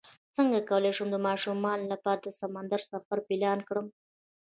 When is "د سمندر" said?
2.21-2.81